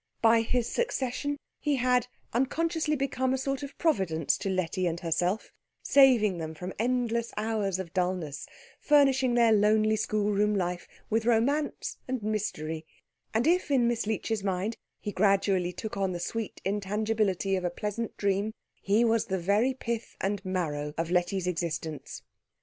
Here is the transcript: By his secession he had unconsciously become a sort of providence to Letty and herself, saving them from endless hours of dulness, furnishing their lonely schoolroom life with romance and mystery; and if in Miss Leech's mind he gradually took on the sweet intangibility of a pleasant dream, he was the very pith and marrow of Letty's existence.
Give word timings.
By 0.23 0.41
his 0.41 0.67
secession 0.67 1.37
he 1.59 1.75
had 1.75 2.07
unconsciously 2.33 2.95
become 2.95 3.35
a 3.35 3.37
sort 3.37 3.61
of 3.61 3.77
providence 3.77 4.35
to 4.39 4.49
Letty 4.49 4.87
and 4.87 4.99
herself, 4.99 5.51
saving 5.83 6.39
them 6.39 6.55
from 6.55 6.73
endless 6.79 7.31
hours 7.37 7.77
of 7.77 7.93
dulness, 7.93 8.47
furnishing 8.79 9.35
their 9.35 9.51
lonely 9.51 9.95
schoolroom 9.95 10.55
life 10.55 10.87
with 11.11 11.25
romance 11.27 11.97
and 12.07 12.23
mystery; 12.23 12.83
and 13.31 13.45
if 13.45 13.69
in 13.69 13.87
Miss 13.87 14.07
Leech's 14.07 14.41
mind 14.43 14.75
he 14.99 15.11
gradually 15.11 15.71
took 15.71 15.95
on 15.97 16.13
the 16.13 16.19
sweet 16.19 16.63
intangibility 16.65 17.55
of 17.55 17.63
a 17.63 17.69
pleasant 17.69 18.17
dream, 18.17 18.55
he 18.81 19.05
was 19.05 19.25
the 19.27 19.37
very 19.37 19.75
pith 19.75 20.15
and 20.19 20.43
marrow 20.43 20.95
of 20.97 21.11
Letty's 21.11 21.45
existence. 21.45 22.23